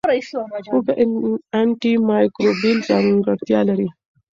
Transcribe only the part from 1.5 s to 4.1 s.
انټي مایکروبیل ځانګړتیا لري.